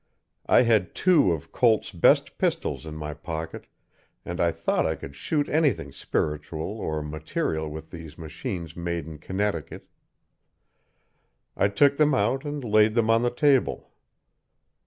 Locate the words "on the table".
13.11-13.91